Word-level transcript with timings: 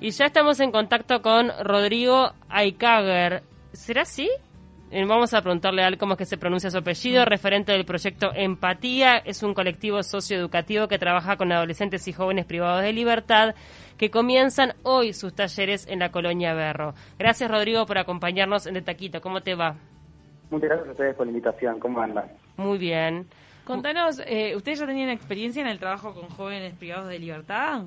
Y 0.00 0.10
ya 0.10 0.26
estamos 0.26 0.60
en 0.60 0.72
contacto 0.72 1.22
con 1.22 1.50
Rodrigo 1.62 2.32
Aikager. 2.48 3.42
¿Será 3.72 4.02
así? 4.02 4.28
Eh, 4.90 5.04
Vamos 5.06 5.32
a 5.32 5.40
preguntarle 5.40 5.82
a 5.82 5.88
él 5.88 5.96
cómo 5.96 6.12
es 6.12 6.18
que 6.18 6.26
se 6.26 6.36
pronuncia 6.36 6.70
su 6.70 6.78
apellido, 6.78 7.24
referente 7.24 7.72
del 7.72 7.86
proyecto 7.86 8.30
Empatía. 8.34 9.16
Es 9.16 9.42
un 9.42 9.54
colectivo 9.54 10.02
socioeducativo 10.02 10.86
que 10.86 10.98
trabaja 10.98 11.36
con 11.36 11.50
adolescentes 11.50 12.06
y 12.08 12.12
jóvenes 12.12 12.44
privados 12.44 12.82
de 12.82 12.92
libertad 12.92 13.54
que 13.96 14.10
comienzan 14.10 14.74
hoy 14.82 15.14
sus 15.14 15.34
talleres 15.34 15.86
en 15.88 16.00
la 16.00 16.10
colonia 16.10 16.52
Berro. 16.52 16.92
Gracias, 17.18 17.50
Rodrigo, 17.50 17.86
por 17.86 17.96
acompañarnos 17.96 18.66
en 18.66 18.74
De 18.74 18.82
Taquito. 18.82 19.22
¿Cómo 19.22 19.40
te 19.40 19.54
va? 19.54 19.76
Muchas 20.50 20.68
gracias 20.68 20.88
a 20.88 20.92
ustedes 20.92 21.16
por 21.16 21.26
la 21.26 21.32
invitación. 21.32 21.80
¿Cómo 21.80 22.00
andan? 22.00 22.26
Muy 22.58 22.76
bien. 22.76 23.26
Contanos, 23.64 24.22
eh, 24.26 24.54
¿ustedes 24.54 24.78
ya 24.78 24.86
tenían 24.86 25.08
experiencia 25.08 25.62
en 25.62 25.68
el 25.68 25.78
trabajo 25.78 26.14
con 26.14 26.28
jóvenes 26.28 26.74
privados 26.74 27.08
de 27.08 27.18
libertad? 27.18 27.82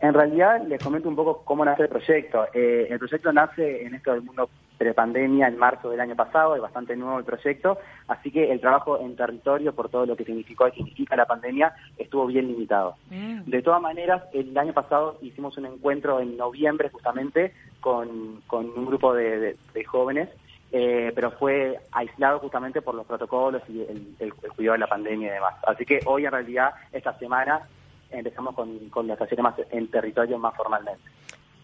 En 0.00 0.12
realidad, 0.14 0.62
les 0.66 0.82
comento 0.82 1.08
un 1.08 1.16
poco 1.16 1.42
cómo 1.44 1.64
nace 1.64 1.84
el 1.84 1.88
proyecto. 1.88 2.46
Eh, 2.52 2.86
el 2.90 2.98
proyecto 2.98 3.32
nace 3.32 3.84
en 3.86 3.94
esto 3.94 4.12
del 4.12 4.22
mundo 4.22 4.48
prepandemia 4.76 5.48
en 5.48 5.56
marzo 5.56 5.88
del 5.88 6.00
año 6.00 6.14
pasado, 6.14 6.54
es 6.54 6.60
bastante 6.60 6.94
nuevo 6.96 7.18
el 7.18 7.24
proyecto, 7.24 7.78
así 8.08 8.30
que 8.30 8.52
el 8.52 8.60
trabajo 8.60 9.00
en 9.00 9.16
territorio, 9.16 9.74
por 9.74 9.88
todo 9.88 10.04
lo 10.04 10.14
que 10.16 10.24
significó 10.24 10.68
y 10.68 10.72
significa 10.72 11.16
la 11.16 11.24
pandemia, 11.24 11.72
estuvo 11.96 12.26
bien 12.26 12.46
limitado. 12.46 12.96
Mm. 13.08 13.44
De 13.46 13.62
todas 13.62 13.80
maneras, 13.80 14.24
el 14.34 14.56
año 14.58 14.74
pasado 14.74 15.16
hicimos 15.22 15.56
un 15.56 15.64
encuentro 15.64 16.20
en 16.20 16.36
noviembre 16.36 16.90
justamente 16.90 17.54
con, 17.80 18.42
con 18.46 18.66
un 18.76 18.84
grupo 18.84 19.14
de, 19.14 19.38
de- 19.38 19.56
de 19.72 19.84
jóvenes, 19.84 20.28
eh, 20.72 21.10
pero 21.14 21.30
fue 21.30 21.78
aislado 21.92 22.38
justamente 22.40 22.82
por 22.82 22.94
los 22.94 23.06
protocolos 23.06 23.62
y 23.70 23.80
el, 23.80 24.14
el- 24.18 24.34
el 24.42 24.52
cuidado 24.54 24.72
de 24.74 24.78
la 24.80 24.88
pandemia 24.88 25.28
y 25.28 25.32
demás. 25.36 25.54
Así 25.66 25.86
que 25.86 26.00
hoy 26.04 26.26
en 26.26 26.32
realidad, 26.32 26.74
esta 26.92 27.16
semana, 27.18 27.62
empezamos 28.10 28.54
con, 28.54 28.88
con 28.90 29.06
las 29.06 29.18
talleres 29.18 29.42
más 29.42 29.54
en 29.70 29.88
territorio 29.88 30.38
más 30.38 30.54
formalmente. 30.56 31.02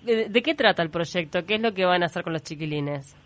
¿De, 0.02 0.28
de 0.28 0.42
qué 0.42 0.54
trata 0.54 0.82
el 0.82 0.90
proyecto? 0.90 1.44
¿Qué 1.46 1.54
es 1.54 1.60
lo 1.60 1.72
que 1.72 1.84
van 1.84 2.02
a 2.02 2.06
hacer 2.06 2.24
con 2.24 2.32
los 2.32 2.42
chiquilines? 2.42 3.16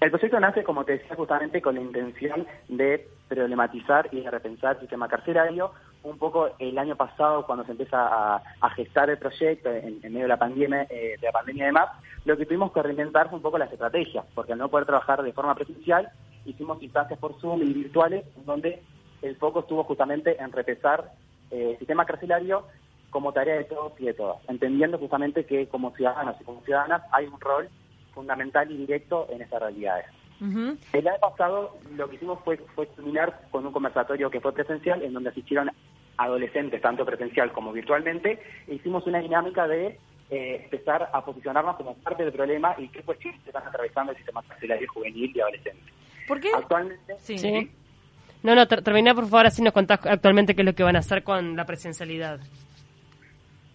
El 0.00 0.10
proyecto 0.10 0.40
nace, 0.40 0.64
como 0.64 0.84
te 0.84 0.92
decía, 0.92 1.14
justamente 1.14 1.60
con 1.60 1.74
la 1.74 1.82
intención 1.82 2.46
de 2.68 3.06
problematizar 3.28 4.08
y 4.10 4.22
de 4.22 4.30
repensar 4.30 4.76
el 4.76 4.80
sistema 4.80 5.08
carcelario. 5.08 5.72
Un 6.02 6.16
poco 6.16 6.48
el 6.58 6.78
año 6.78 6.96
pasado, 6.96 7.44
cuando 7.44 7.66
se 7.66 7.72
empieza 7.72 7.98
a, 8.00 8.42
a 8.62 8.70
gestar 8.70 9.10
el 9.10 9.18
proyecto 9.18 9.70
en, 9.70 10.00
en 10.02 10.12
medio 10.14 10.22
de 10.22 10.28
la 10.28 10.38
pandemia, 10.38 10.86
eh, 10.88 11.16
de 11.20 11.26
la 11.26 11.32
pandemia 11.32 11.64
y 11.64 11.66
demás, 11.66 11.90
lo 12.24 12.38
que 12.38 12.46
tuvimos 12.46 12.72
que 12.72 12.82
reinventar 12.82 13.28
fue 13.28 13.36
un 13.36 13.42
poco 13.42 13.58
las 13.58 13.70
estrategias, 13.70 14.24
porque 14.34 14.54
al 14.54 14.58
no 14.58 14.70
poder 14.70 14.86
trabajar 14.86 15.22
de 15.22 15.34
forma 15.34 15.54
presencial, 15.54 16.08
hicimos 16.46 16.82
instancias 16.82 17.18
por 17.18 17.38
Zoom 17.38 17.60
y 17.62 17.74
virtuales, 17.74 18.24
donde 18.46 18.82
el 19.20 19.36
foco 19.36 19.60
estuvo 19.60 19.84
justamente 19.84 20.40
en 20.40 20.50
repensar 20.50 21.12
eh, 21.50 21.76
sistema 21.78 22.04
carcelario 22.04 22.64
como 23.10 23.32
tarea 23.32 23.56
de 23.56 23.64
todos 23.64 23.92
y 23.98 24.04
de 24.06 24.14
todas, 24.14 24.38
entendiendo 24.48 24.98
justamente 24.98 25.44
que 25.44 25.66
como 25.68 25.94
ciudadanos 25.96 26.36
y 26.40 26.44
como 26.44 26.62
ciudadanas 26.62 27.02
hay 27.12 27.26
un 27.26 27.40
rol 27.40 27.68
fundamental 28.14 28.70
y 28.70 28.76
directo 28.76 29.26
en 29.30 29.42
esas 29.42 29.60
realidades. 29.60 30.06
El 30.94 31.06
año 31.06 31.18
pasado 31.20 31.76
lo 31.96 32.08
que 32.08 32.16
hicimos 32.16 32.38
fue, 32.44 32.56
fue 32.74 32.86
culminar 32.86 33.42
con 33.50 33.66
un 33.66 33.72
conversatorio 33.72 34.30
que 34.30 34.40
fue 34.40 34.54
presencial, 34.54 35.02
en 35.02 35.12
donde 35.12 35.28
asistieron 35.28 35.70
adolescentes, 36.16 36.80
tanto 36.80 37.04
presencial 37.04 37.52
como 37.52 37.72
virtualmente, 37.72 38.38
e 38.66 38.74
hicimos 38.74 39.06
una 39.06 39.18
dinámica 39.18 39.68
de 39.68 39.98
eh, 40.30 40.62
empezar 40.64 41.10
a 41.12 41.24
posicionarnos 41.24 41.76
como 41.76 41.94
parte 41.96 42.24
del 42.24 42.32
problema 42.32 42.74
y 42.78 42.88
qué 42.88 43.02
cuestiones 43.02 43.44
están 43.46 43.66
atravesando 43.66 44.12
el 44.12 44.16
sistema 44.16 44.42
carcelario 44.42 44.88
juvenil 44.92 45.30
y 45.34 45.40
adolescente. 45.40 45.92
¿Por 46.26 46.40
qué? 46.40 46.50
Actualmente, 46.54 47.16
Sí. 47.18 47.38
¿Sí? 47.38 47.70
No, 48.42 48.54
no, 48.54 48.66
ter- 48.66 48.82
termina 48.82 49.14
por 49.14 49.24
favor, 49.28 49.46
así 49.46 49.62
nos 49.62 49.72
contás 49.72 50.00
actualmente 50.06 50.54
qué 50.54 50.62
es 50.62 50.66
lo 50.66 50.74
que 50.74 50.82
van 50.82 50.96
a 50.96 51.00
hacer 51.00 51.22
con 51.22 51.56
la 51.56 51.64
presencialidad. 51.66 52.40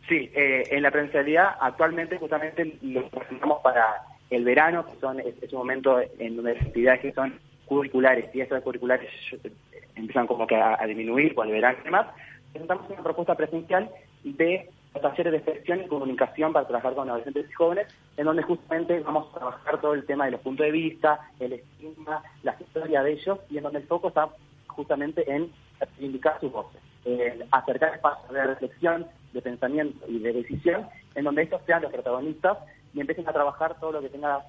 Sí, 0.08 0.30
eh, 0.36 0.64
en 0.72 0.84
la 0.84 0.92
presencialidad 0.92 1.56
actualmente 1.60 2.18
justamente 2.18 2.78
lo 2.82 3.08
presentamos 3.10 3.62
para 3.62 4.04
el 4.30 4.44
verano, 4.44 4.86
que 4.86 5.00
son 5.00 5.20
es, 5.20 5.42
es 5.42 5.52
un 5.54 5.60
momento 5.60 6.00
en 6.20 6.36
donde 6.36 6.54
las 6.56 6.64
actividades 6.64 7.02
que 7.02 7.12
son 7.14 7.40
curriculares 7.66 8.30
y 8.34 8.42
extracurriculares 8.42 9.10
eh, 9.32 9.52
empiezan 9.96 10.28
como 10.28 10.46
que 10.46 10.56
a, 10.56 10.78
disminuir 10.86 11.34
por 11.34 11.48
el 11.48 11.54
verano 11.54 11.78
y 11.82 11.86
demás, 11.86 12.08
presentamos 12.52 12.90
una 12.90 13.04
propuesta 13.04 13.36
presencial 13.36 13.90
de 14.24 14.70
talleres 15.02 15.32
de 15.34 15.38
expresión 15.40 15.82
y 15.84 15.88
comunicación 15.88 16.54
para 16.54 16.68
trabajar 16.68 16.94
con 16.94 17.10
adolescentes 17.10 17.50
y 17.50 17.54
jóvenes, 17.54 17.88
en 18.16 18.26
donde 18.26 18.44
justamente 18.44 19.00
vamos 19.02 19.28
a 19.36 19.40
trabajar 19.40 19.82
todo 19.82 19.94
el 19.94 20.06
tema 20.06 20.26
de 20.26 20.32
los 20.32 20.42
puntos 20.42 20.66
de 20.66 20.72
vista, 20.72 21.20
el 21.40 21.54
estigma, 21.54 22.24
la 22.44 22.56
historia 22.60 23.04
de 23.04 23.12
ellos, 23.12 23.40
y 23.50 23.58
en 23.58 23.64
donde 23.64 23.80
el 23.80 23.88
foco 23.88 24.08
está 24.08 24.30
justamente 24.76 25.24
en 25.34 25.52
reivindicar 25.80 26.40
sus 26.40 26.52
voces, 26.52 26.82
en 27.06 27.44
acercar 27.52 27.96
espacios 27.96 28.32
de 28.32 28.44
reflexión, 28.46 29.08
de 29.34 29.42
pensamiento 29.42 30.06
y 30.08 30.20
de 30.20 30.34
decisión, 30.34 30.88
en 31.16 31.24
donde 31.26 31.44
estos 31.44 31.62
sean 31.66 31.82
los 31.82 31.92
protagonistas 31.92 32.58
y 32.94 33.02
empiecen 33.02 33.28
a 33.28 33.34
trabajar 33.34 33.80
todo 33.80 33.92
lo 33.94 34.02
que 34.02 34.10
tenga 34.10 34.44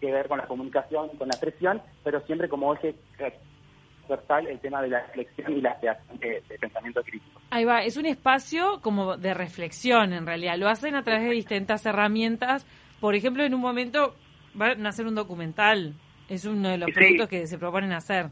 que 0.00 0.10
ver 0.10 0.28
con 0.28 0.38
la 0.38 0.46
comunicación, 0.46 1.08
con 1.18 1.28
la 1.28 1.34
expresión, 1.34 1.82
pero 2.02 2.20
siempre 2.22 2.48
como 2.48 2.72
eje 2.74 2.94
el 4.48 4.58
tema 4.60 4.82
de 4.82 4.88
la 4.88 5.00
reflexión 5.06 5.52
y 5.56 5.60
la 5.60 5.78
creación 5.78 6.18
de, 6.18 6.42
de 6.48 6.58
pensamiento 6.58 7.00
crítico. 7.02 7.40
Ahí 7.50 7.64
va, 7.64 7.82
es 7.84 7.96
un 7.96 8.06
espacio 8.06 8.80
como 8.82 9.16
de 9.16 9.34
reflexión 9.34 10.12
en 10.12 10.26
realidad. 10.26 10.56
Lo 10.56 10.68
hacen 10.68 10.96
a 10.96 11.02
través 11.04 11.24
de 11.24 11.30
distintas 11.30 11.86
herramientas. 11.86 12.66
Por 13.00 13.14
ejemplo, 13.14 13.44
en 13.44 13.54
un 13.54 13.60
momento 13.60 14.14
van 14.54 14.84
a 14.84 14.88
hacer 14.88 15.06
un 15.06 15.14
documental. 15.14 15.94
Es 16.28 16.44
uno 16.44 16.68
de 16.68 16.78
los 16.78 16.86
Sí. 16.88 16.92
proyectos 16.94 17.28
que 17.28 17.46
se 17.46 17.58
proponen 17.58 17.92
hacer. 17.92 18.30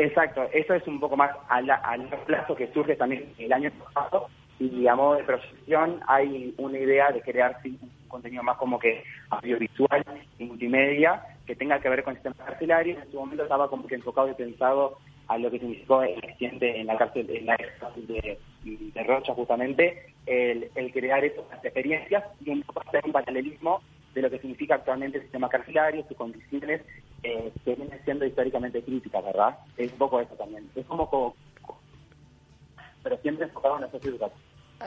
Exacto, 0.00 0.42
eso 0.54 0.72
es 0.74 0.86
un 0.86 0.98
poco 0.98 1.14
más 1.16 1.30
a, 1.48 1.60
la- 1.60 1.74
a 1.74 1.94
largo 1.96 2.24
plazo 2.24 2.54
que 2.56 2.72
surge 2.72 2.96
también 2.96 3.34
el 3.38 3.52
año 3.52 3.70
pasado 3.92 4.28
y 4.58 4.86
a 4.86 4.94
modo 4.94 5.16
de 5.16 5.24
proyección 5.24 6.00
hay 6.06 6.54
una 6.56 6.78
idea 6.78 7.10
de 7.12 7.20
crear 7.20 7.58
un 7.64 7.78
contenido 8.08 8.42
más 8.42 8.56
como 8.56 8.78
que 8.78 9.02
audiovisual 9.28 10.02
y 10.38 10.44
multimedia 10.44 11.22
que 11.46 11.54
tenga 11.54 11.80
que 11.80 11.90
ver 11.90 12.02
con 12.02 12.12
el 12.12 12.16
sistema 12.22 12.46
carcelario. 12.46 12.98
En 12.98 13.10
su 13.10 13.18
momento 13.18 13.42
estaba 13.42 13.68
como 13.68 13.86
que 13.86 13.94
enfocado 13.96 14.30
y 14.30 14.34
pensado 14.34 14.96
a 15.28 15.36
lo 15.36 15.50
que 15.50 15.58
significó 15.58 16.02
el 16.02 16.18
accidente 16.24 16.80
en 16.80 16.86
la 16.86 16.96
cárcel, 16.96 17.28
en 17.30 17.44
la 17.46 17.56
de, 17.96 18.38
de 18.64 19.02
Rocha 19.04 19.34
justamente, 19.34 20.14
el, 20.26 20.70
el 20.74 20.92
crear 20.92 21.22
esas 21.24 21.44
experiencias 21.62 22.24
y 22.44 22.50
un 22.50 22.62
poco 22.62 22.80
hacer 22.86 23.02
un 23.04 23.12
paralelismo 23.12 23.82
de 24.14 24.22
lo 24.22 24.30
que 24.30 24.38
significa 24.40 24.74
actualmente 24.76 25.18
el 25.18 25.22
sistema 25.24 25.48
carcelario, 25.48 26.04
sus 26.08 26.16
condiciones 26.16 26.82
eh, 27.22 27.52
que 27.64 27.74
vienen 27.74 28.00
siendo 28.04 28.24
históricamente 28.24 28.82
críticas, 28.82 29.24
¿verdad? 29.24 29.58
Es 29.76 29.92
un 29.92 29.98
poco 29.98 30.20
eso 30.20 30.34
también. 30.34 30.68
Es 30.74 30.86
como, 30.86 31.08
como- 31.10 31.34
pero 33.02 33.16
siempre 33.18 33.46
enfocado 33.46 33.76
en 33.76 33.82
la 33.82 33.90
socioeducación. 33.90 34.40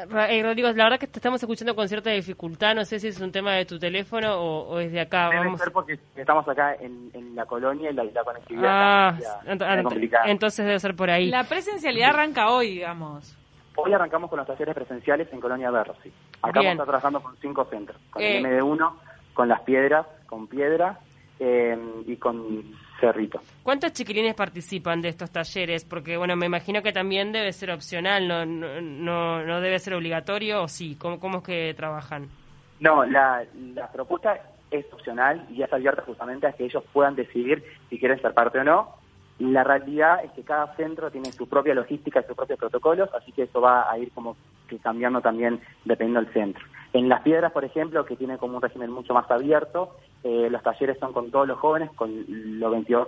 Ra- 0.10 0.32
eh, 0.32 0.42
Rodrigo, 0.42 0.70
la 0.70 0.86
verdad 0.86 1.00
que 1.00 1.06
te 1.06 1.20
estamos 1.20 1.42
escuchando 1.42 1.76
con 1.76 1.88
cierta 1.88 2.10
dificultad. 2.10 2.74
No 2.74 2.84
sé 2.84 3.00
si 3.00 3.08
es 3.10 3.20
un 3.22 3.32
tema 3.32 3.54
de 3.54 3.66
tu 3.66 3.78
teléfono 3.78 4.34
o, 4.40 4.62
o 4.70 4.80
es 4.80 4.92
de 4.92 5.00
acá. 5.02 5.30
Debe 5.30 5.46
Vamos. 5.46 5.60
ser 5.62 5.72
porque 5.72 6.00
estamos 6.16 6.48
acá 6.48 6.74
en, 6.76 7.12
en 7.14 7.36
la 7.36 7.46
colonia 7.46 7.92
y 7.92 7.94
la, 7.94 8.04
la 8.04 8.24
conectividad 8.24 8.70
Ah, 8.72 9.18
ent- 9.46 10.22
entonces 10.26 10.66
debe 10.66 10.80
ser 10.80 10.96
por 10.96 11.12
ahí. 11.12 11.30
La 11.30 11.44
presencialidad 11.44 12.10
arranca 12.10 12.50
hoy, 12.50 12.72
digamos. 12.72 13.38
Hoy 13.76 13.94
arrancamos 13.94 14.30
con 14.32 14.38
los 14.38 14.48
talleres 14.48 14.74
presenciales 14.74 15.32
en 15.32 15.40
Colonia 15.40 15.70
Berro, 15.70 15.96
sí. 16.02 16.12
Acá 16.42 16.60
Bien. 16.60 16.70
vamos 16.70 16.70
a 16.70 16.72
estar 16.72 16.86
trabajando 16.88 17.22
con 17.22 17.36
cinco 17.38 17.66
centros. 17.66 17.98
Con 18.10 18.22
Eh. 18.24 18.38
el 18.40 18.46
MD1, 18.46 18.94
con 19.36 19.48
Las 19.48 19.62
Piedras, 19.62 20.08
con 20.28 20.48
Piedra 20.48 21.00
eh, 21.46 21.78
y 22.08 22.16
con 22.16 22.64
Cerrito. 23.00 23.42
¿Cuántos 23.64 23.92
chiquilines 23.92 24.34
participan 24.34 25.02
de 25.02 25.10
estos 25.10 25.30
talleres? 25.30 25.84
Porque, 25.84 26.16
bueno, 26.16 26.38
me 26.38 26.46
imagino 26.46 26.82
que 26.82 26.94
también 26.94 27.34
debe 27.34 27.52
ser 27.52 27.72
opcional, 27.72 28.28
no, 28.28 28.46
no, 28.46 28.80
no, 28.82 29.44
no 29.44 29.60
debe 29.60 29.78
ser 29.80 29.94
obligatorio, 29.94 30.64
o 30.64 30.68
sí, 30.70 30.96
¿cómo, 30.96 31.20
cómo 31.20 31.40
es 31.40 31.44
que 31.44 31.74
trabajan? 31.76 32.30
No, 32.80 33.04
la, 33.04 33.44
la 33.76 33.92
propuesta 33.92 34.40
es 34.72 34.86
opcional 34.94 35.46
y 35.52 35.62
es 35.62 35.74
abierta 35.74 36.04
justamente 36.04 36.48
a 36.48 36.54
que 36.54 36.64
ellos 36.64 36.84
puedan 36.94 37.16
decidir 37.16 37.62
si 37.90 38.00
quieren 38.00 38.22
ser 38.22 38.34
parte 38.34 38.60
o 38.60 38.64
no. 38.64 38.96
La 39.40 39.66
realidad 39.66 40.24
es 40.24 40.32
que 40.32 40.44
cada 40.44 40.74
centro 40.76 41.12
tiene 41.12 41.32
su 41.34 41.50
propia 41.50 41.74
logística 41.74 42.22
y 42.22 42.24
sus 42.24 42.38
propios 42.38 42.60
protocolos, 42.60 43.10
así 43.14 43.34
que 43.34 43.44
eso 43.44 43.60
va 43.60 43.92
a 43.92 43.98
ir 43.98 44.12
como 44.12 44.38
que 44.70 44.78
cambiando 44.78 45.20
también 45.20 45.60
dependiendo 45.84 46.22
del 46.22 46.34
centro. 46.34 46.64
En 46.94 47.10
Las 47.10 47.22
Piedras, 47.22 47.52
por 47.52 47.66
ejemplo, 47.66 48.06
que 48.06 48.16
tiene 48.16 48.38
como 48.38 48.58
un 48.58 48.62
régimen 48.62 48.92
mucho 48.92 49.14
más 49.16 49.30
abierto, 49.32 49.96
eh, 50.24 50.48
los 50.50 50.62
talleres 50.62 51.00
son 51.00 51.12
con 51.12 51.32
todos 51.32 51.48
los 51.48 51.60
jóvenes, 51.60 51.90
con 51.96 52.24
los 52.60 52.72
22 52.72 53.08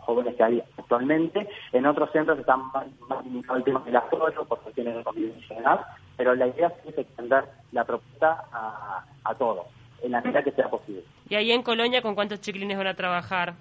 jóvenes 0.00 0.34
que 0.34 0.42
hay 0.42 0.62
actualmente. 0.76 1.48
En 1.72 1.86
otros 1.86 2.10
centros 2.10 2.40
están 2.40 2.60
más, 2.72 2.86
más 3.08 3.24
limitados 3.24 3.58
el 3.58 3.64
tema 3.64 3.80
del 3.84 3.96
aforo 3.96 4.44
por 4.44 4.58
cuestiones 4.60 4.96
de 4.96 5.04
convivencia 5.04 5.86
pero 6.16 6.34
la 6.34 6.46
idea 6.46 6.72
es 6.84 6.98
extender 6.98 7.44
la 7.70 7.84
propuesta 7.84 8.44
a, 8.52 9.04
a 9.24 9.34
todos, 9.36 9.66
en 10.02 10.12
la 10.12 10.20
medida 10.20 10.42
que 10.42 10.52
sea 10.52 10.68
posible. 10.68 11.02
Y 11.28 11.34
ahí 11.36 11.52
en 11.52 11.62
Colonia, 11.62 12.02
¿con 12.02 12.14
cuántos 12.14 12.40
chiquilines 12.40 12.76
van 12.76 12.88
a 12.88 12.94
trabajar? 12.94 13.54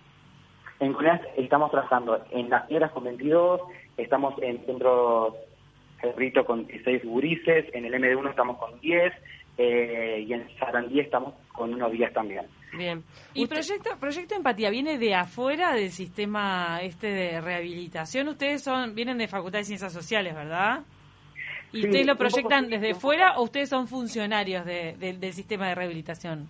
En 0.79 0.93
Colonia 0.93 1.21
estamos 1.37 1.71
trabajando 1.71 2.19
en 2.31 2.49
Las 2.49 2.65
Piedras 2.65 2.91
con 2.91 3.03
22, 3.03 3.61
estamos 3.97 4.33
en 4.41 4.65
Centro 4.65 5.35
Cerrito 6.01 6.43
con 6.45 6.65
16 6.67 7.03
gurises, 7.05 7.65
en 7.73 7.85
el 7.85 7.93
MD1 7.93 8.29
estamos 8.31 8.57
con 8.57 8.79
10 8.81 9.13
eh, 9.57 10.25
y 10.27 10.33
en 10.33 10.47
Sarandí 10.57 10.99
estamos 10.99 11.33
con 11.53 11.73
unos 11.73 11.91
10 11.91 12.13
también. 12.13 12.45
Bien. 12.77 13.03
¿Y 13.33 13.43
Usted- 13.43 13.55
proyecto, 13.55 13.89
proyecto 13.99 14.35
Empatía 14.35 14.69
viene 14.69 14.97
de 14.97 15.13
afuera 15.13 15.73
del 15.73 15.91
sistema 15.91 16.79
este 16.81 17.07
de 17.07 17.41
rehabilitación? 17.41 18.27
Ustedes 18.29 18.63
son 18.63 18.95
vienen 18.95 19.17
de 19.17 19.27
Facultad 19.27 19.59
de 19.59 19.65
Ciencias 19.65 19.93
Sociales, 19.93 20.33
¿verdad? 20.33 20.79
¿Y 21.73 21.85
ustedes 21.85 22.05
lo 22.05 22.17
proyectan 22.17 22.69
desde 22.69 22.95
fuera 22.95 23.37
o 23.37 23.43
ustedes 23.43 23.69
son 23.69 23.87
funcionarios 23.87 24.65
del 24.65 25.33
sistema 25.33 25.69
de 25.69 25.75
rehabilitación? 25.75 26.49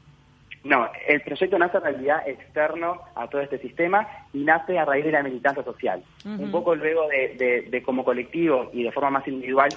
No, 0.63 0.87
el 1.07 1.21
proyecto 1.21 1.57
nace 1.57 1.77
en 1.77 1.83
realidad 1.83 2.27
externo 2.27 3.01
a 3.15 3.27
todo 3.27 3.41
este 3.41 3.57
sistema 3.57 4.07
y 4.31 4.43
nace 4.43 4.77
a 4.77 4.85
raíz 4.85 5.05
de 5.05 5.11
la 5.11 5.23
militancia 5.23 5.63
social. 5.63 6.03
Un 6.23 6.51
poco 6.51 6.75
luego 6.75 7.07
de, 7.07 7.81
como 7.83 8.03
colectivo 8.03 8.69
y 8.71 8.83
de 8.83 8.91
forma 8.91 9.09
más 9.09 9.27
individual 9.27 9.69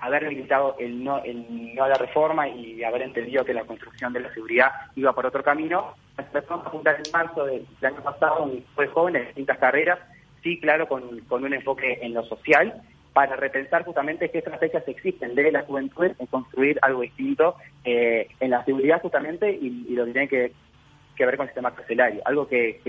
haber 0.00 0.28
militado 0.28 0.76
el 0.78 1.02
no, 1.02 1.18
el 1.24 1.74
no 1.74 1.82
a 1.82 1.88
la 1.88 1.96
reforma 1.96 2.46
y 2.46 2.84
haber 2.84 3.02
entendido 3.02 3.44
que 3.44 3.54
la 3.54 3.64
construcción 3.64 4.12
de 4.12 4.20
la 4.20 4.32
seguridad 4.32 4.70
iba 4.94 5.12
por 5.12 5.26
otro 5.26 5.42
camino, 5.42 5.94
empezamos 6.16 6.66
a 6.66 6.70
juntar 6.70 7.00
en 7.04 7.10
marzo 7.10 7.44
del, 7.44 7.66
año 7.82 8.02
pasado 8.02 8.44
un 8.44 8.64
jóvenes 8.92 9.22
de 9.22 9.26
distintas 9.28 9.58
carreras, 9.58 9.98
sí, 10.42 10.60
claro, 10.60 10.86
con, 10.86 11.18
con 11.22 11.42
un 11.42 11.52
enfoque 11.52 11.98
en 12.00 12.14
lo 12.14 12.22
social 12.24 12.80
para 13.18 13.34
repensar 13.34 13.84
justamente 13.84 14.30
qué 14.30 14.38
estrategias 14.38 14.86
existen 14.86 15.34
de 15.34 15.50
la 15.50 15.62
juventud 15.62 16.04
en 16.16 16.26
construir 16.26 16.78
algo 16.82 17.00
distinto 17.00 17.56
eh, 17.84 18.28
en 18.38 18.50
la 18.52 18.64
seguridad 18.64 19.02
justamente 19.02 19.50
y, 19.50 19.92
lo 19.92 20.04
que 20.04 20.12
tiene 20.12 20.28
que, 20.28 21.26
ver 21.26 21.36
con 21.36 21.46
el 21.46 21.48
sistema 21.48 21.74
carcelario. 21.74 22.22
Algo 22.24 22.46
que, 22.46 22.80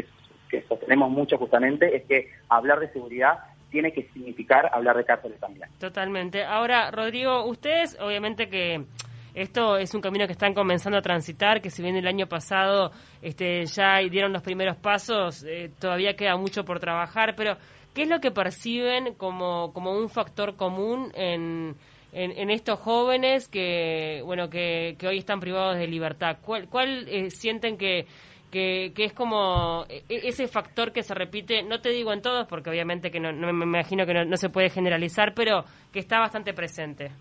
que, 0.52 0.62
sostenemos 0.68 1.10
mucho 1.10 1.40
justamente 1.40 1.96
es 1.96 2.04
que 2.04 2.30
hablar 2.48 2.80
de 2.80 2.90
seguridad 2.90 3.40
tiene 3.72 3.92
que 3.92 4.04
significar 4.14 4.70
hablar 4.72 4.98
de 4.98 5.06
cárceles 5.06 5.40
también. 5.40 5.68
Totalmente. 5.80 6.44
Ahora, 6.44 6.92
Rodrigo, 6.92 7.46
ustedes 7.46 7.98
obviamente 8.00 8.50
que 8.50 8.86
esto 9.34 9.78
es 9.78 9.96
un 9.96 10.02
camino 10.02 10.28
que 10.28 10.34
están 10.34 10.54
comenzando 10.54 11.00
a 11.00 11.02
transitar, 11.02 11.60
que 11.60 11.72
si 11.72 11.82
bien 11.82 11.96
el 11.96 12.06
año 12.06 12.28
pasado 12.28 12.92
este, 13.24 13.66
ya 13.66 13.98
dieron 13.98 14.32
los 14.32 14.44
primeros 14.44 14.78
pasos, 14.78 15.44
eh, 15.44 15.72
todavía 15.80 16.16
queda 16.16 16.38
mucho 16.38 16.64
por 16.64 16.80
trabajar, 16.80 17.34
pero 17.36 17.58
¿Qué 18.00 18.04
es 18.04 18.10
lo 18.10 18.22
que 18.22 18.32
perciben 18.32 19.14
como, 19.16 19.74
como 19.74 19.92
un 19.92 20.08
factor 20.08 20.56
común 20.56 21.12
en, 21.16 21.76
en, 22.14 22.50
estos 22.50 22.80
jóvenes 22.80 23.50
que, 23.50 24.22
bueno, 24.24 24.50
que, 24.50 24.96
que, 24.98 25.06
hoy 25.06 25.18
están 25.18 25.42
privados 25.42 25.78
de 25.78 25.86
libertad? 25.86 26.38
¿Cuál, 26.42 26.70
cuál 26.70 27.10
eh, 27.10 27.30
sienten 27.30 27.78
que, 27.78 28.06
que, 28.50 28.94
es 28.96 29.12
como 29.12 29.84
e, 29.90 29.98
e, 30.08 30.30
ese 30.30 30.48
factor 30.48 30.94
que 30.94 31.04
se 31.04 31.14
repite, 31.14 31.62
no 31.62 31.82
te 31.82 31.90
digo 31.90 32.14
en 32.14 32.22
todos, 32.22 32.48
porque 32.48 32.70
obviamente 32.70 33.12
que 33.12 33.20
no, 33.20 33.34
me 33.34 33.66
imagino 33.66 34.06
que 34.06 34.14
no, 34.14 34.38
se 34.38 34.48
puede 34.48 34.70
generalizar, 34.70 35.34
pero 35.34 35.66
que 35.92 36.00
está 36.00 36.20
bastante 36.20 36.54
presente? 36.54 37.12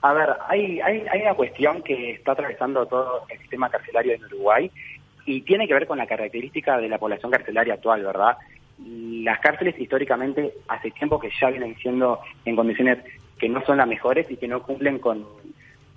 A 0.00 0.14
ver, 0.14 0.30
hay, 0.48 0.80
hay, 0.80 1.04
hay 1.12 1.20
una 1.20 1.34
cuestión 1.34 1.82
que 1.82 2.12
está 2.12 2.32
atravesando 2.32 2.86
todo 2.86 3.26
el 3.28 3.38
sistema 3.38 3.68
carcelario 3.68 4.14
en 4.14 4.24
Uruguay 4.24 4.70
y 5.26 5.42
tiene 5.42 5.66
que 5.66 5.74
ver 5.74 5.86
con 5.86 5.98
la 5.98 6.06
característica 6.06 6.78
de 6.78 6.88
la 6.88 6.96
población 6.96 7.30
carcelaria 7.30 7.74
actual, 7.74 8.02
¿verdad? 8.02 8.38
Las 8.78 9.40
cárceles 9.40 9.78
históricamente 9.78 10.52
hace 10.68 10.90
tiempo 10.90 11.18
que 11.18 11.30
ya 11.40 11.50
vienen 11.50 11.76
siendo 11.76 12.20
en 12.44 12.56
condiciones 12.56 12.98
que 13.38 13.48
no 13.48 13.64
son 13.64 13.78
las 13.78 13.86
mejores 13.86 14.30
y 14.30 14.36
que 14.36 14.48
no 14.48 14.62
cumplen 14.62 14.98
con, 14.98 15.26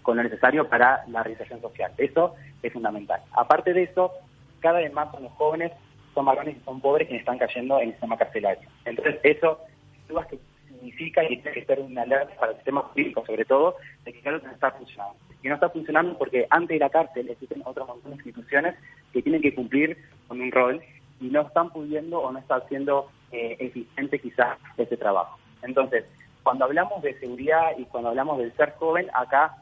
lo 0.06 0.24
necesario 0.24 0.70
para 0.70 1.04
la 1.08 1.22
realización 1.22 1.60
social. 1.62 1.92
Eso 1.98 2.36
es 2.64 2.72
fundamental. 2.72 3.22
Aparte 3.34 3.74
de 3.74 3.84
eso, 3.84 4.12
cada 4.60 4.80
vez 4.80 4.94
más 4.94 5.12
son 5.12 5.24
los 5.24 5.34
jóvenes, 5.34 5.72
son 6.14 6.26
varones 6.26 6.56
y 6.56 6.64
son 6.64 6.80
pobres 6.80 7.08
quienes 7.08 7.22
están 7.22 7.38
cayendo 7.38 7.78
en 7.80 7.90
el 7.90 7.92
sistema 7.92 8.18
carcelario. 8.18 8.70
Entonces, 8.86 9.20
eso, 9.24 9.60
dudas 10.08 10.28
que 10.28 10.40
significa 10.70 11.24
y 11.26 11.38
tiene 11.38 11.52
que 11.52 11.66
ser 11.66 11.80
una 11.82 12.04
alerta 12.04 12.34
para 12.40 12.52
el 12.52 12.58
sistema 12.58 12.82
jurídico, 12.82 13.26
sobre 13.26 13.44
todo, 13.44 13.76
de 14.06 14.14
que 14.14 14.30
algo 14.30 14.48
no 14.48 14.54
está 14.54 14.72
funcionando. 14.72 15.16
Y 15.44 15.50
no 15.50 15.56
está 15.56 15.70
funcionando 15.70 16.18
porque 16.18 16.48
antes 16.50 16.76
de 16.76 16.80
la 16.80 16.90
cárcel 16.90 17.30
existen 17.30 17.62
otras 17.66 17.88
instituciones 18.10 18.76
que 19.12 19.22
tienen 19.22 19.42
que 19.42 19.54
cumplir 19.54 19.98
con 20.28 20.40
un 20.40 20.52
rol 20.52 20.82
y 21.20 21.26
no 21.30 21.42
están 21.42 21.70
pudiendo 21.70 22.20
o 22.20 22.32
no 22.32 22.40
está 22.40 22.62
siendo 22.68 23.10
eh, 23.32 23.58
eficiente 23.60 24.20
quizás 24.20 24.58
ese 24.78 24.98
trabajo. 24.98 25.38
Entonces, 25.62 26.06
cuando 26.44 26.66
hablamos 26.66 27.02
de 27.02 27.20
seguridad 27.20 27.72
y 27.78 27.86
cuando 27.86 28.10
hablamos 28.10 28.38
del 28.38 28.56
ser 28.56 28.74
joven, 28.76 29.08
acá 29.14 29.58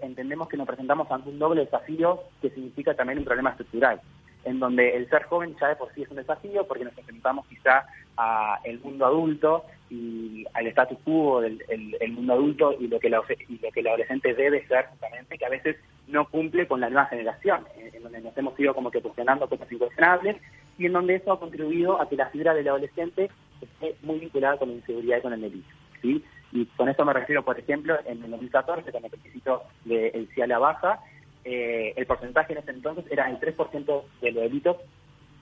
entendemos 0.00 0.48
que 0.48 0.56
nos 0.56 0.66
presentamos 0.66 1.10
ante 1.10 1.30
un 1.30 1.38
doble 1.38 1.64
desafío 1.64 2.22
que 2.40 2.50
significa 2.50 2.94
también 2.94 3.18
un 3.18 3.24
problema 3.24 3.50
estructural, 3.50 4.00
en 4.44 4.58
donde 4.58 4.96
el 4.96 5.08
ser 5.08 5.24
joven 5.24 5.56
ya 5.60 5.68
de 5.68 5.76
por 5.76 5.92
sí 5.94 6.02
es 6.02 6.10
un 6.10 6.16
desafío 6.16 6.66
porque 6.66 6.84
nos 6.84 6.96
enfrentamos 6.96 7.46
quizá 7.46 7.86
al 8.16 8.78
mundo 8.80 9.06
adulto 9.06 9.64
y 9.92 10.46
al 10.54 10.66
status 10.68 10.96
quo 11.04 11.42
del 11.42 11.62
el, 11.68 12.12
mundo 12.12 12.32
adulto 12.32 12.74
y 12.80 12.88
lo 12.88 12.98
que 12.98 13.10
la, 13.10 13.20
y 13.46 13.58
lo 13.58 13.70
que 13.70 13.80
el 13.80 13.86
adolescente 13.88 14.32
debe 14.32 14.66
ser 14.66 14.86
justamente, 14.86 15.36
que 15.36 15.44
a 15.44 15.50
veces 15.50 15.76
no 16.08 16.26
cumple 16.28 16.66
con 16.66 16.80
la 16.80 16.88
nueva 16.88 17.06
generación, 17.06 17.66
en, 17.76 18.02
donde 18.02 18.22
nos 18.22 18.36
hemos 18.38 18.58
ido 18.58 18.74
como 18.74 18.90
que 18.90 19.02
cuestionando 19.02 19.46
cosas 19.50 19.70
incuestionables 19.70 20.38
y 20.78 20.86
en 20.86 20.94
donde 20.94 21.16
eso 21.16 21.32
ha 21.32 21.38
contribuido 21.38 22.00
a 22.00 22.08
que 22.08 22.16
la 22.16 22.30
figura 22.30 22.54
del 22.54 22.68
adolescente 22.68 23.28
esté 23.60 23.94
muy 24.02 24.18
vinculada 24.18 24.56
con 24.56 24.70
la 24.70 24.76
inseguridad 24.76 25.18
y 25.18 25.20
con 25.20 25.32
el 25.34 25.42
delito. 25.42 25.68
¿sí? 26.00 26.24
Y 26.52 26.64
con 26.64 26.88
eso 26.88 27.04
me 27.04 27.12
refiero, 27.12 27.44
por 27.44 27.58
ejemplo, 27.58 27.98
en 28.06 28.24
el 28.24 28.30
2014, 28.30 28.92
con 28.92 29.04
el 29.04 29.10
requisito 29.10 29.62
del 29.84 30.26
CIA 30.34 30.44
a 30.44 30.48
la 30.48 30.58
baja, 30.58 31.00
eh, 31.44 31.92
el 31.96 32.06
porcentaje 32.06 32.54
en 32.54 32.60
ese 32.60 32.70
entonces 32.70 33.04
era 33.10 33.28
el 33.28 33.38
3% 33.38 34.02
de 34.22 34.32
los 34.32 34.42
delitos 34.42 34.76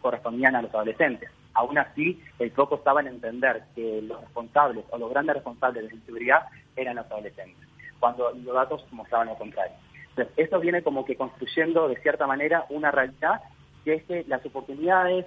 correspondían 0.01 0.57
a 0.57 0.63
los 0.63 0.75
adolescentes. 0.75 1.31
Aún 1.55 1.79
así, 1.79 2.23
el 2.39 2.51
foco 2.53 2.77
estaba 2.77 3.01
en 3.01 3.09
entender 3.09 3.63
que 3.75 4.03
los 4.03 4.21
responsables 4.21 4.85
o 4.91 4.99
los 4.99 5.11
grandes 5.11 5.37
responsables 5.37 5.83
de 5.83 5.89
la 5.89 5.95
inseguridad 5.95 6.47
eran 6.77 6.97
los 6.97 7.07
adolescentes, 7.07 7.69
cuando 7.99 8.31
los 8.31 8.55
datos 8.55 8.85
mostraban 8.93 9.29
lo 9.29 9.37
contrario. 9.37 9.75
Entonces, 10.11 10.33
esto 10.37 10.61
viene 10.61 10.83
como 10.83 11.05
que 11.05 11.17
construyendo 11.17 11.89
de 11.89 11.97
cierta 11.97 12.27
manera 12.27 12.67
una 12.69 12.91
realidad 12.91 13.41
que 13.85 13.95
es 13.95 14.05
que 14.05 14.25
las 14.29 14.45
oportunidades, 14.45 15.27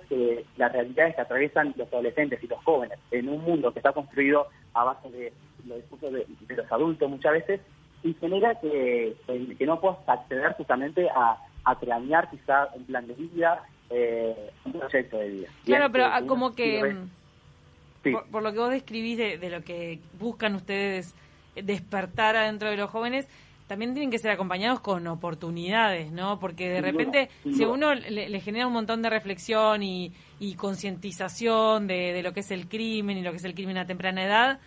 las 0.57 0.71
realidades 0.71 1.15
que 1.15 1.21
atraviesan 1.21 1.73
los 1.75 1.91
adolescentes 1.91 2.43
y 2.43 2.47
los 2.47 2.63
jóvenes 2.63 2.99
en 3.11 3.29
un 3.29 3.41
mundo 3.41 3.71
que 3.73 3.79
está 3.79 3.91
construido 3.93 4.47
a 4.73 4.83
base 4.83 5.09
de 5.09 5.33
los 5.65 5.77
discursos 5.77 6.13
de, 6.13 6.27
los 6.55 6.71
adultos 6.71 7.09
muchas 7.09 7.33
veces, 7.33 7.61
y 8.03 8.13
genera 8.15 8.59
que, 8.59 9.15
no 9.61 9.79
puedas 9.79 9.97
acceder 10.07 10.53
justamente 10.53 11.09
a, 11.09 11.37
a 11.63 11.79
cranear 11.79 12.29
quizá 12.29 12.67
un 12.75 12.85
plan 12.85 13.07
de 13.07 13.13
vida, 13.13 13.63
eh, 13.93 14.51
un 14.65 14.73
proyecto 14.73 15.17
de 15.17 15.29
vida. 15.29 15.47
Claro, 15.65 15.91
pero 15.91 16.05
ah, 16.05 16.21
como 16.25 16.53
que, 16.53 16.83
mm, 18.03 18.11
por, 18.31 18.43
lo 18.43 18.51
que 18.51 18.59
vos 18.59 18.71
describís 18.71 19.17
de, 19.17 19.37
de 19.37 19.49
lo 19.49 19.61
que 19.61 19.99
buscan 20.19 20.55
ustedes 20.55 21.13
despertar 21.55 22.35
adentro 22.35 22.69
de 22.69 22.77
los 22.77 22.89
jóvenes, 22.89 23.27
también 23.67 23.93
tienen 23.93 24.11
que 24.11 24.19
ser 24.19 24.31
acompañados 24.31 24.81
con 24.81 25.07
oportunidades, 25.07 26.11
¿no? 26.11 26.39
Porque 26.39 26.69
de 26.69 26.81
repente, 26.81 27.29
si 27.43 27.63
a 27.63 27.69
uno 27.69 27.93
le, 27.95 28.39
genera 28.41 28.67
un 28.67 28.73
montón 28.73 29.01
de 29.01 29.09
reflexión 29.09 29.81
y, 29.83 30.11
concientización 30.57 31.87
de, 31.87 32.21
lo 32.21 32.33
que 32.33 32.41
es 32.41 32.51
el 32.51 32.67
crimen 32.67 33.17
y 33.17 33.21
lo 33.21 33.31
que 33.31 33.37
es 33.37 33.45
el 33.45 33.55
crimen 33.55 33.77
a 33.77 33.85
temprana 33.85 34.25
edad, 34.25 34.59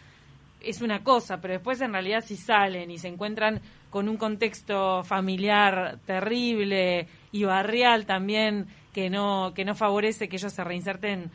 es 0.60 0.80
una 0.80 1.04
cosa, 1.04 1.40
pero 1.40 1.54
después 1.54 1.80
en 1.82 1.92
realidad 1.92 2.24
si 2.26 2.36
salen 2.36 2.90
y 2.90 2.98
se 2.98 3.08
encuentran 3.08 3.60
con 3.90 4.08
un 4.08 4.16
contexto 4.16 5.04
familiar 5.04 5.98
terrible 6.06 7.06
y 7.30 7.44
barrial 7.44 8.06
también 8.06 8.66
que 8.96 9.10
no 9.10 9.52
que 9.54 9.66
no 9.66 9.74
favorece 9.74 10.26
que 10.26 10.36
ellos 10.36 10.54
se 10.54 10.64
reinserten 10.64 11.30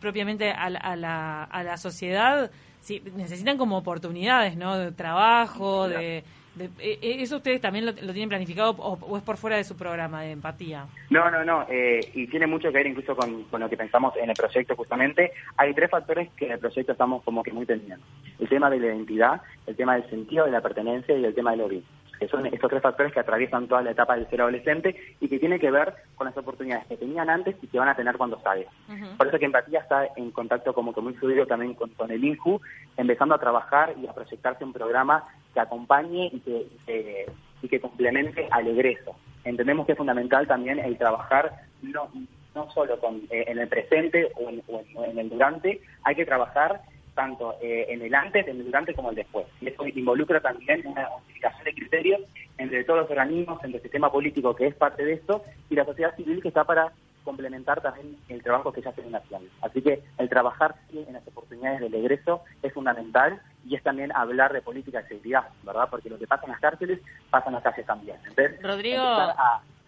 propiamente 0.00 0.50
a 0.50 0.68
la, 0.68 1.44
a 1.44 1.62
la, 1.62 1.76
sociedad, 1.76 2.50
sí, 2.80 3.00
necesitan 3.14 3.58
como 3.58 3.78
oportunidades, 3.78 4.56
¿no? 4.56 4.76
De 4.76 4.90
trabajo, 4.90 5.88
de 5.88 6.24
eh, 6.58 6.70
eh, 6.80 7.16
¿Eso 7.20 7.36
ustedes 7.36 7.60
también 7.60 7.86
lo, 7.86 7.92
tienen 7.92 8.28
planificado 8.28 8.70
o, 8.70 9.16
es 9.16 9.22
por 9.22 9.36
fuera 9.36 9.56
de 9.56 9.62
su 9.62 9.76
programa 9.76 10.22
de 10.22 10.32
empatía? 10.32 10.86
No, 11.10 11.30
no, 11.30 11.44
no. 11.44 11.64
Eh, 11.68 12.00
y 12.12 12.26
tiene 12.26 12.48
mucho 12.48 12.72
que 12.72 12.78
ver 12.78 12.88
incluso 12.88 13.14
con, 13.14 13.46
lo 13.52 13.68
que 13.68 13.76
pensamos 13.76 14.14
en 14.16 14.30
el 14.30 14.34
proyecto 14.34 14.74
justamente. 14.74 15.30
Hay 15.58 15.74
tres 15.74 15.88
factores 15.88 16.28
que 16.32 16.46
en 16.46 16.52
el 16.52 16.58
proyecto 16.58 16.90
estamos 16.90 17.22
como 17.22 17.44
que 17.44 17.52
muy 17.52 17.66
teniendo. 17.66 18.04
El 18.40 18.48
tema 18.48 18.68
de 18.68 18.80
la 18.80 18.86
identidad, 18.86 19.42
el 19.68 19.76
tema 19.76 19.94
del 19.94 20.10
sentido 20.10 20.44
de 20.44 20.50
la 20.50 20.60
pertenencia 20.60 21.16
y 21.16 21.24
el 21.24 21.34
tema 21.36 21.52
del 21.52 21.60
origen 21.60 22.05
que 22.18 22.28
son 22.28 22.46
estos 22.46 22.70
tres 22.70 22.82
factores 22.82 23.12
que 23.12 23.20
atraviesan 23.20 23.68
toda 23.68 23.82
la 23.82 23.90
etapa 23.90 24.16
del 24.16 24.28
ser 24.28 24.40
adolescente 24.40 24.96
y 25.20 25.28
que 25.28 25.38
tiene 25.38 25.58
que 25.58 25.70
ver 25.70 25.94
con 26.14 26.26
las 26.26 26.36
oportunidades 26.36 26.86
que 26.86 26.96
tenían 26.96 27.30
antes 27.30 27.56
y 27.62 27.66
que 27.66 27.78
van 27.78 27.88
a 27.88 27.96
tener 27.96 28.16
cuando 28.16 28.40
salgan. 28.40 28.72
Por 29.16 29.26
eso 29.26 29.38
que 29.38 29.44
Empatía 29.44 29.80
está 29.80 30.08
en 30.16 30.30
contacto 30.30 30.72
como 30.72 30.94
que 30.94 31.00
muy 31.00 31.14
fluido 31.14 31.46
también 31.46 31.74
con, 31.74 32.10
el 32.10 32.24
INJU, 32.24 32.60
empezando 32.96 33.34
a 33.34 33.38
trabajar 33.38 33.94
y 34.00 34.06
a 34.06 34.12
proyectarse 34.12 34.64
un 34.64 34.72
programa 34.72 35.24
que 35.52 35.60
acompañe 35.60 36.30
y 36.32 36.40
que, 36.40 37.26
y 37.62 37.68
que 37.68 37.80
complemente 37.80 38.48
al 38.50 38.66
egreso. 38.66 39.16
Entendemos 39.44 39.86
que 39.86 39.92
es 39.92 39.98
fundamental 39.98 40.46
también 40.46 40.78
el 40.78 40.98
trabajar 40.98 41.52
no, 41.82 42.10
no 42.54 42.70
solo 42.72 42.98
con, 42.98 43.22
eh, 43.30 43.44
en 43.46 43.58
el 43.58 43.68
presente 43.68 44.32
o 44.34 44.48
en 44.48 45.18
el 45.18 45.28
durante, 45.28 45.80
hay 46.02 46.14
que 46.14 46.26
trabajar 46.26 46.80
tanto 47.16 47.56
eh, 47.60 47.86
en 47.88 48.02
el 48.02 48.14
antes, 48.14 48.46
en 48.46 48.58
el 48.58 48.66
durante 48.66 48.94
como 48.94 49.10
el 49.10 49.16
después. 49.16 49.46
Y 49.60 49.66
eso 49.66 49.84
involucra 49.88 50.40
también 50.40 50.86
una 50.86 51.08
unificación 51.16 51.64
de 51.64 51.74
criterios 51.74 52.20
entre 52.58 52.84
todos 52.84 53.00
los 53.00 53.10
organismos, 53.10 53.58
entre 53.64 53.78
el 53.78 53.82
sistema 53.82 54.12
político 54.12 54.54
que 54.54 54.68
es 54.68 54.74
parte 54.76 55.04
de 55.04 55.14
esto 55.14 55.42
y 55.68 55.74
la 55.74 55.84
sociedad 55.84 56.14
civil 56.14 56.40
que 56.40 56.48
está 56.48 56.62
para 56.62 56.92
complementar 57.24 57.80
también 57.80 58.16
el 58.28 58.40
trabajo 58.42 58.72
que 58.72 58.82
ya 58.82 58.90
hace 58.90 59.00
en 59.00 59.10
naciones. 59.10 59.50
Así 59.60 59.82
que 59.82 60.00
el 60.18 60.28
trabajar 60.28 60.76
en 60.92 61.12
las 61.12 61.26
oportunidades 61.26 61.80
del 61.80 61.94
egreso 61.94 62.42
es 62.62 62.72
fundamental 62.72 63.42
y 63.66 63.74
es 63.74 63.82
también 63.82 64.12
hablar 64.12 64.52
de 64.52 64.62
política 64.62 65.02
de 65.02 65.08
seguridad, 65.08 65.48
¿verdad? 65.64 65.88
Porque 65.90 66.08
lo 66.08 66.18
que 66.18 66.28
pasa 66.28 66.44
en 66.44 66.52
las 66.52 66.60
cárceles 66.60 67.00
pasa 67.28 67.48
en 67.48 67.54
las 67.54 67.64
calles 67.64 67.84
también. 67.84 68.16
Rodrigo, 68.62 69.02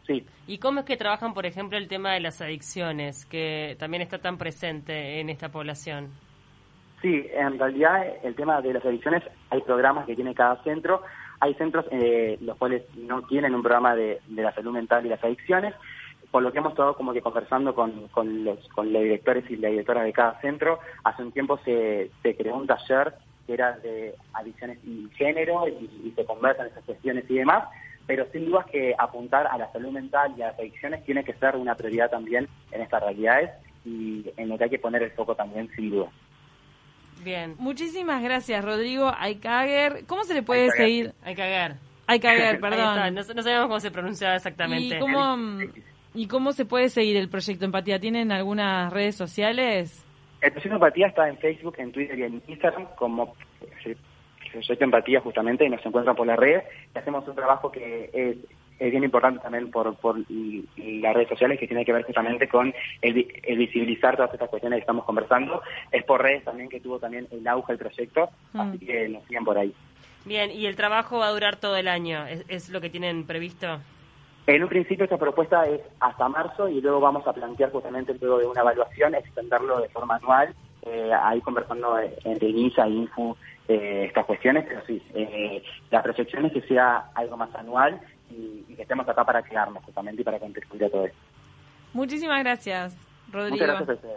sí. 0.04 0.26
¿y 0.48 0.58
cómo 0.58 0.80
es 0.80 0.86
que 0.86 0.96
trabajan, 0.96 1.32
por 1.32 1.46
ejemplo, 1.46 1.78
el 1.78 1.86
tema 1.86 2.12
de 2.12 2.20
las 2.20 2.40
adicciones, 2.40 3.24
que 3.26 3.76
también 3.78 4.02
está 4.02 4.18
tan 4.18 4.36
presente 4.36 5.20
en 5.20 5.30
esta 5.30 5.50
población? 5.50 6.10
Sí, 7.00 7.28
en 7.32 7.58
realidad 7.58 8.06
el 8.24 8.34
tema 8.34 8.60
de 8.60 8.72
las 8.72 8.84
adicciones, 8.84 9.22
hay 9.50 9.60
programas 9.60 10.06
que 10.06 10.16
tiene 10.16 10.34
cada 10.34 10.60
centro, 10.64 11.02
hay 11.40 11.54
centros 11.54 11.86
eh, 11.92 12.36
los 12.40 12.56
cuales 12.56 12.82
no 12.96 13.22
tienen 13.22 13.54
un 13.54 13.62
programa 13.62 13.94
de, 13.94 14.20
la 14.28 14.52
salud 14.52 14.72
mental 14.72 15.06
y 15.06 15.08
las 15.08 15.22
adicciones, 15.22 15.74
por 16.32 16.42
lo 16.42 16.52
que 16.52 16.58
hemos 16.58 16.72
estado 16.72 16.94
como 16.94 17.12
que 17.12 17.22
conversando 17.22 17.74
con, 17.74 18.08
con, 18.08 18.44
los, 18.44 18.58
con 18.68 18.92
los 18.92 19.02
directores 19.02 19.48
y 19.48 19.56
la 19.56 19.68
directora 19.68 20.02
de 20.02 20.12
cada 20.12 20.40
centro, 20.40 20.80
hace 21.04 21.22
un 21.22 21.32
tiempo 21.32 21.58
se, 21.64 22.10
se 22.22 22.36
creó 22.36 22.56
un 22.56 22.66
taller 22.66 23.14
que 23.46 23.54
era 23.54 23.78
de 23.78 24.14
adicciones 24.34 24.78
y 24.84 25.08
género 25.16 25.66
y, 25.68 26.12
se 26.14 26.24
conversan 26.24 26.66
esas 26.66 26.84
cuestiones 26.84 27.24
y 27.30 27.34
demás, 27.34 27.68
pero 28.06 28.26
sin 28.32 28.46
duda 28.46 28.66
que 28.70 28.94
apuntar 28.98 29.46
a 29.46 29.56
la 29.56 29.70
salud 29.72 29.90
mental 29.90 30.34
y 30.36 30.42
a 30.42 30.48
las 30.48 30.58
adicciones 30.58 31.04
tiene 31.04 31.22
que 31.24 31.32
ser 31.34 31.54
una 31.54 31.76
prioridad 31.76 32.10
también 32.10 32.48
en 32.72 32.82
estas 32.82 33.02
realidades 33.02 33.50
y 33.84 34.30
en 34.36 34.48
lo 34.48 34.58
que 34.58 34.64
hay 34.64 34.70
que 34.70 34.78
poner 34.78 35.02
el 35.02 35.12
foco 35.12 35.34
también 35.34 35.70
sin 35.76 35.90
duda. 35.90 36.10
Bien. 37.24 37.54
Muchísimas 37.58 38.22
gracias, 38.22 38.64
Rodrigo 38.64 39.12
Aykager. 39.18 40.04
¿Cómo 40.06 40.24
se 40.24 40.34
le 40.34 40.42
puede 40.42 40.70
seguir? 40.70 41.12
Aykager. 41.22 41.74
Aykager, 42.06 42.60
perdón. 42.60 43.14
No, 43.14 43.22
sabemos 43.22 43.66
cómo 43.66 43.80
se 43.80 43.90
pronuncia 43.90 44.34
exactamente. 44.34 44.96
¿Y 44.96 44.98
cómo, 44.98 45.36
¿Y 46.14 46.26
cómo 46.26 46.52
se 46.52 46.64
puede 46.64 46.88
seguir 46.88 47.16
el 47.16 47.28
proyecto 47.28 47.64
Empatía? 47.64 47.98
¿Tienen 47.98 48.32
algunas 48.32 48.92
redes 48.92 49.16
sociales? 49.16 50.04
El 50.40 50.52
proyecto 50.52 50.74
Empatía 50.74 51.08
está 51.08 51.28
en 51.28 51.38
Facebook, 51.38 51.74
en 51.78 51.92
Twitter 51.92 52.18
y 52.18 52.22
en 52.22 52.42
Instagram 52.46 52.86
como 52.96 53.34
proyecto 54.50 54.84
Empatía 54.84 55.20
justamente 55.20 55.64
y 55.64 55.68
nos 55.68 55.84
encuentran 55.84 56.16
por 56.16 56.26
las 56.26 56.38
redes 56.38 56.64
y 56.94 56.98
hacemos 56.98 57.26
un 57.28 57.34
trabajo 57.34 57.70
que 57.70 58.10
es, 58.12 58.36
bien 58.78 59.04
importante 59.04 59.40
también 59.40 59.70
por, 59.70 59.94
por 59.96 60.18
las 60.18 61.14
redes 61.14 61.28
sociales 61.28 61.58
que 61.58 61.66
tiene 61.66 61.84
que 61.84 61.92
ver 61.92 62.04
justamente 62.04 62.48
con 62.48 62.72
el, 63.02 63.14
visibilizar 63.56 64.16
todas 64.16 64.32
estas 64.32 64.48
cuestiones 64.48 64.78
que 64.78 64.82
estamos 64.82 65.04
conversando. 65.04 65.62
Es 65.90 66.04
por 66.04 66.22
redes 66.22 66.44
también 66.44 66.68
que 66.68 66.80
tuvo 66.80 66.98
también 66.98 67.26
el 67.30 67.46
auge 67.46 67.72
el 67.72 67.78
proyecto, 67.78 68.30
mm. 68.52 68.60
así 68.60 68.78
que 68.78 69.08
nos 69.08 69.24
siguen 69.24 69.44
por 69.44 69.58
ahí. 69.58 69.74
Bien, 70.24 70.50
¿y 70.50 70.66
el 70.66 70.76
trabajo 70.76 71.18
va 71.18 71.28
a 71.28 71.30
durar 71.30 71.56
todo 71.56 71.76
el 71.76 71.88
año? 71.88 72.26
es 72.26 72.68
lo 72.68 72.80
que 72.80 72.90
tienen 72.90 73.24
previsto? 73.24 73.80
En 74.48 74.62
un 74.62 74.68
principio 74.70 75.04
esta 75.04 75.18
propuesta 75.18 75.66
es 75.66 75.82
hasta 76.00 76.26
marzo 76.26 76.70
y 76.70 76.80
luego 76.80 77.00
vamos 77.00 77.26
a 77.26 77.34
plantear 77.34 77.70
justamente 77.70 78.16
luego 78.18 78.38
de 78.38 78.46
una 78.46 78.62
evaluación 78.62 79.14
extenderlo 79.14 79.78
de 79.78 79.90
forma 79.90 80.16
anual, 80.16 80.54
eh, 80.86 81.10
ahí 81.22 81.38
conversando 81.42 81.98
entre 81.98 82.48
INISA 82.48 82.86
e 82.86 82.90
INFU 82.90 83.36
eh, 83.68 84.04
estas 84.08 84.24
cuestiones, 84.24 84.64
pero 84.66 84.80
sí, 84.86 85.02
eh, 85.12 85.62
la 85.90 86.02
proyección 86.02 86.46
es 86.46 86.52
que 86.54 86.62
sea 86.62 87.10
algo 87.14 87.36
más 87.36 87.54
anual 87.56 88.00
y, 88.30 88.74
que 88.74 88.82
estemos 88.82 89.08
acá 89.08 89.24
para 89.24 89.42
quedarnos 89.42 89.84
justamente 89.84 90.22
y 90.22 90.24
para 90.24 90.38
contribuir 90.38 90.84
a 90.84 90.90
todo 90.90 91.06
esto. 91.06 91.18
Muchísimas 91.92 92.40
gracias, 92.42 92.96
Rodrigo. 93.32 93.56
Muchas 93.56 93.68
gracias 93.68 93.88
a 93.88 93.92
ustedes. 93.92 94.16